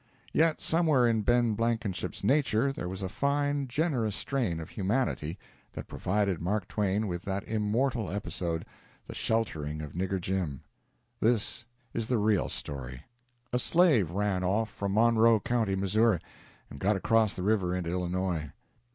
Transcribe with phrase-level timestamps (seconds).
[0.33, 5.37] Yet somewhere in Ben Blankenship's nature there was a fine, generous strain of humanity
[5.73, 8.65] that provided Mark Twain with that immortal episode
[9.05, 10.63] the sheltering of Nigger Jim.
[11.19, 13.03] This is the real story:
[13.53, 16.17] A slave ran off from Monroe County, Missouri,
[16.67, 18.53] and got across the river into Illinois.